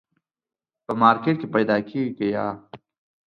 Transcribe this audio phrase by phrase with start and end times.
[0.85, 2.45] په مارکېټ کي پیدا کېږي که یه؟